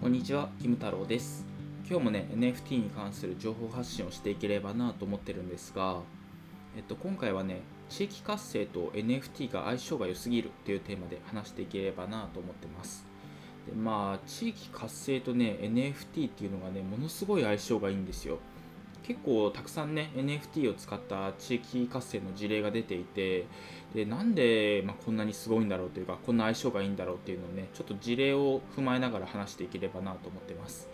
[0.00, 1.44] こんにちは、キム太郎です。
[1.84, 6.02] 今日もね、NFT に関する情報発信をしていければなと思ってるんですが、
[6.76, 13.04] えっと、今回はね、地域活性と NFT が相性が良すぎるというテーマで話していければなと思ってます。
[13.66, 18.38] でまあ、地域活性とね、NFT っていうのがね、ものすごい相性がいいんですよ。
[19.08, 23.46] 結構たくさんね NFT を使った地域活性の事例が出ていて
[23.94, 30.88] でなんで、まあ、こんなにすごいんだろうというかこんな相性がいいんだろうっていうのをねちょっと事例を踏まえながら話していければなと思ってます。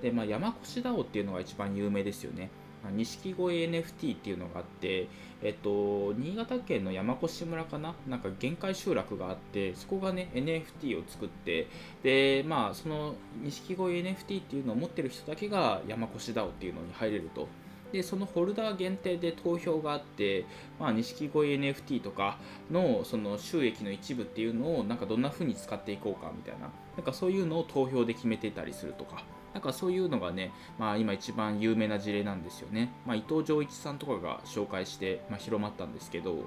[0.00, 2.50] で、まあ、山越 DAO っていうのが一番有名ですよね。
[2.90, 5.08] 錦鯉 NFT っていうのがあって、
[5.42, 7.94] えっと、新潟県の山越村かな？
[8.08, 11.68] なんか限界集落があってそこがね NFT を作って
[12.02, 17.48] でまあその錦鯉 NFT っていうのを持ってる人だけが山越 DAO っていうのに入れると。
[17.92, 20.44] でそのホルダー限定で投票があって
[20.78, 22.36] まあ錦鯉 NFT とか
[22.70, 29.24] のその収益の一部っていうのをなんかどんな風に使っていこうかみたいななんかそういうのを投票で決めてたりするとか。
[29.54, 32.92] なんかそういうのがね、まあ、今一番有名な事例なんですよね。
[33.06, 36.44] まあ、伊藤浄一さんとかが紹介して、まあ、広まったんですけど、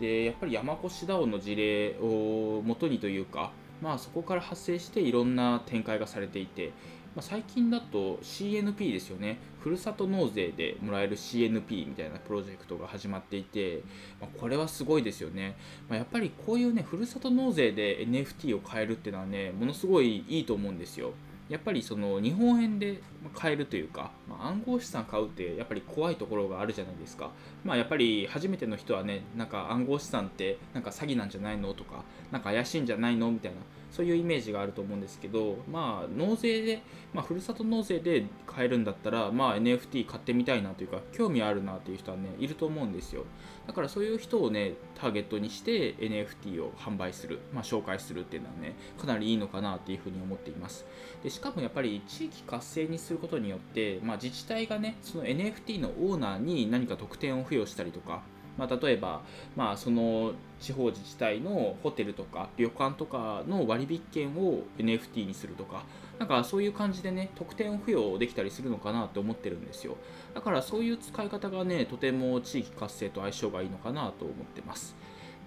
[0.00, 6.72] でやっぱり山越 DAO の事例を元にというか、まあ、そこから発生していろんな展開がされていて、
[7.14, 13.82] まあ、最近だと CNP ですよね、ふるさと納税でもらえる CNP みたいなプロジェクトが始まっていて、
[14.20, 15.56] まあ、これはすごいですよね、
[15.88, 21.12] まあ、やっぱりこういうね、ふるさと納税で NFT を買えるっていうのはね、ものすごいいいと思うんですよ。
[21.52, 23.02] やっぱりその日本円で
[23.34, 27.30] 買えるというか、まあ、暗号資産買うってやっぱり怖いところがあるじゃないですか。
[27.62, 33.58] まあやっぱり初めての人はね、なんか暗号資産ってなんか詐欺なんじゃないのとか、なんか怪しいんじゃないのみたいな、
[33.90, 43.24] そういうイメージがあると思うんですけど、まあ納税で、まあふるさと納税で買えるんだったら、まあ NFT 買ってみたいなというか、興味あるなっていう人はね、いると思うんですよ。
[43.66, 50.86] だからそういう人をね、ターゲットにして NFT を販売する、まあ紹介するっていうのはね、かなりいいのかなっていうふうに思っています。
[51.22, 58.22] でしかもやっぱり地域活性にすることによって、まあ、自治体がねその NFT のオーナーに何か特典を付与したりとか、
[58.56, 59.22] まあ、例えば、
[59.56, 65.84] まあ、その地方自治体のホテルとか旅館とかの割引券を NFT にするとか
[66.18, 69.96] なんかそういう感じでね特典を付与できたりするのかなと思ってるんですよ。
[70.34, 74.94] だからそういう使い方がねとても地域活性と相性がいいのかなと思ってます。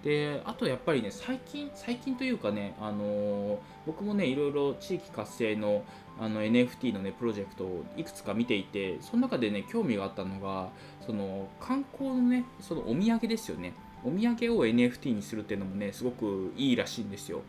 [0.02, 5.84] であとやっぱりね最近最近というかね、あのー僕もねいろいろ地域活性の
[6.18, 10.70] あの NFT のねプロジェクトをいくつか見ていてその中でね興味があったのが
[11.04, 13.74] その観光のねそのお土産ですよね。
[14.04, 17.42] お土産を NFT にするっていうのもねすごくいいらしいんですよ。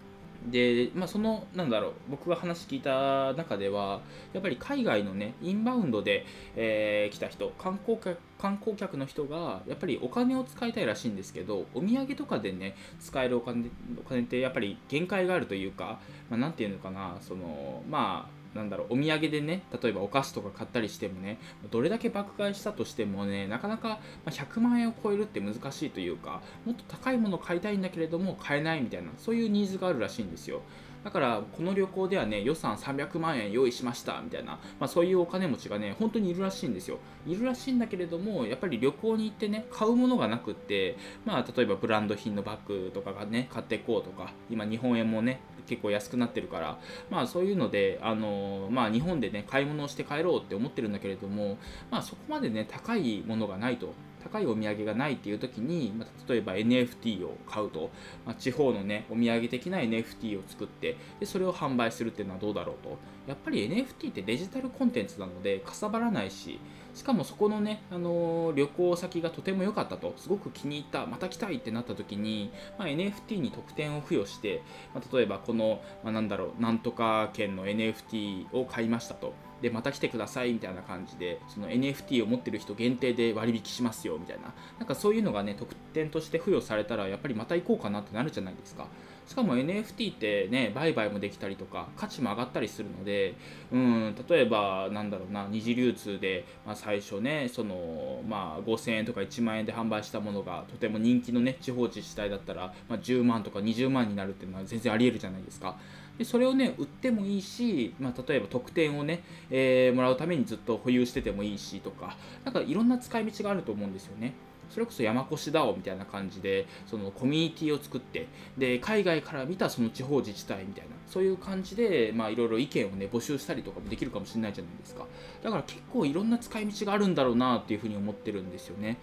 [0.46, 4.02] で、まあ、そのなんだろう僕が話聞いた中では
[4.34, 6.26] やっぱり海外のねインバウンドで、
[6.56, 16.00] えー来た人観光客観光客の人がやっぱりお金を使いたいらしいんですけどお土産とかでね使えるお金お金ってやっぱり限界があるというか、
[16.30, 21.38] まあ、なんていうのかなそのまあなんだろうお土産でね例えばお菓子とか買ったりしてもね
[21.70, 30.62] どれだけ爆買いしたとしてもねなかなか100万円を超えるって難しいというかもっと高いものを買いたいんだけれども買えないみたいなそういうニーズがあるらしいんですよ。
[31.08, 36.98] だからこの旅行ではね予算300万円用意しましたみたいな、まあ、そういうお金持ちがね本当にいるらしいんですよ。
[37.26, 46.78] いるらしいんだけれどもやっぱり旅行に行ってね買うものがなくってまあ例えばブランド品のバッグとかがね買っていこうとか今日本円もね結構安くなってるから
[47.10, 51.58] まあそういうのであのまあ日本でね買い物をして帰ろうって思ってるんだけれども
[51.90, 53.94] まあそこまでね高いものがないと。
[54.30, 57.90] 高いお土産がないっていう時に、まあ、例えば NFT を買うと、
[58.26, 62.98] まあ、地方のねお土産的な NFT を作ってでそれを販売するっていうのはどうだろうと。
[63.28, 66.62] やっぱり NFT ってデジタルコンテンツなのでかさばらないし
[66.98, 70.14] しかもそこのね、あのー旅行先がとても良かったと。
[70.18, 74.64] すごく気に入ったまた来たいってなった時に、まあ、NFT に特典を付与して、
[74.96, 79.34] まあ、例えばこの、まあ、なんだろうなんとか券の NFT を買いましたと。
[79.62, 84.54] でまた来てくださいみたいな感じでその NFT を持ってる人限定で割引しますよみたいな。
[84.80, 88.88] なんかそういうのがね特典として付与されたらやっぱりまた行こうかなってなるじゃないですか。
[89.28, 93.36] しかも NFT ってね売買もできたりとか価値も上がったりするので
[93.74, 105.78] うん例えばなんだろうな二次流通で、まあ、最初ねその、まあ、5000円とか1万円で販売したものがとても人気のね地方自治体だったら、まあ、10万とか20万になるっていうのは全然ありえるじゃないですか。
[106.18, 114.34] でそれをね売ってもいいし、まあ、例えば特典をね、えーもらうためにずっと保有しててもいいしとかなんかいろんな使い道があると思うんですよね。
[114.70, 118.28] それこそ山越 DAO みたいな感じでそのコミュニティを作って
[118.58, 125.06] で海外から見たその地方自治体みたいなそういう感じでまあいろいろ意見をね募集したりとかもできるかもしれないじゃないですか。
[125.42, 128.98] だから結構いろんな使い道があるんだろうなっていうふうに思ってるんですよね。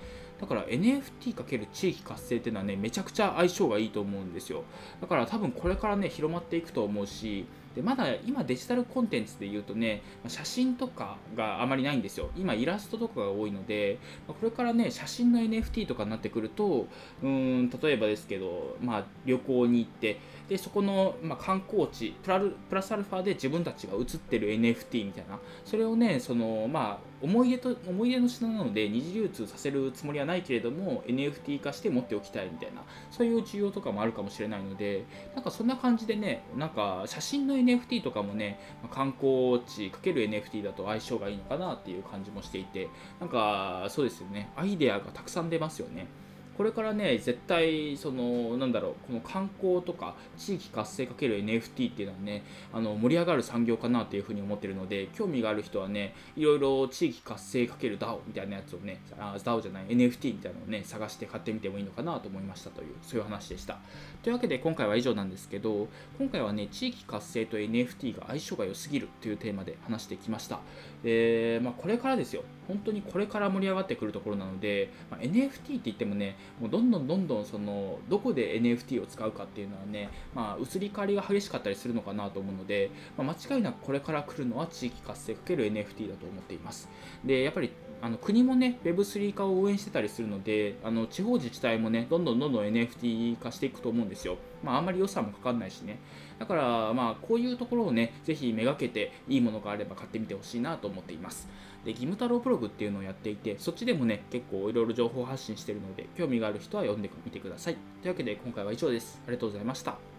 [0.45, 4.65] だから NFT× 地域活性っていうのはねめちゃくちゃ相性がいいと思うんですよ。
[5.01, 12.29] だから多分これからね広まっていくと思うしでまだ今デジタルコンテンツで言うとね写真とかがあまりないんですよ。
[12.37, 13.99] 今イラストとかが多いので
[14.29, 16.89] これからね写真の NFT とかになってくると
[17.23, 42.89] うん例えばですけど、まあ、旅行に行ってでそこの、まあ、観光地プラプラスアルファで自分たちが写ってる NFT みたいなそれをねそのまあ思い出と思い出の品なので二次流通させるつもりはないけれども NFT 化して持っておきたいみたいなそういう需要とかもあるかもしれないのでなんかそんな感じでねなんか写真の NFT とかもね観光地 ×NFT だと相性がいいのかなっていう感じもしていて
[43.21, 46.07] なんかそうですよねアイデアがたくさん出ますよね。
[46.57, 63.79] これからね絶対そのなんだろうこの観光とか地域活性かける NFT っていうのはねあの盛り上がる産業かなっていうふうに思ってるので興味がある人はねいろいろ地域活性かける DAO みたいなやつをねあ DAO じゃない NFT みたいなのをね探して買ってみてもいいのかなと思いましたというそういう話でした。
[64.23, 70.61] というわけで今回は以上なんですけど今回はね地域活性と NFT が相性が良すぎるというテーマで話してきました。
[71.05, 72.43] えー、まあ、これからですよ。
[72.67, 86.89] 本当にこれから盛り上がってくるところなので、まあ、NFT って言ってもねもうどんどんどんどんそのどこで NFT を使うかっていうのはね、まあ、移り変わりが激しかったりするのかなと思うので、まあ、間違いなくこれから来るのは地域活性かける NFT だと思っています。
[87.25, 87.71] でやっぱり
[88.03, 94.37] あの国もね Web3 化を応援してたりするのであの地方自治体もねどんどんどんどん NFT 化していくと思うんですよ。
[94.63, 95.99] まああんまり予算もかかんないしね。
[96.39, 101.49] だからまあこういうところをねぜひめがけていいものがあれば買ってみてほしいなと思っています。
[101.85, 107.77] で義務太郎ブログっていうのをやっていてそっちでもね結構いろいろ情報発信してるので興味がある人は読んでみてください。
[108.03, 109.21] というわけで今回は以上です。
[109.27, 110.14] ありがとうございました。